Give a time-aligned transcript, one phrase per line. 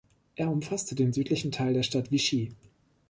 [0.35, 2.55] Er umfasste den südlichen Teil der Stadt Vichy.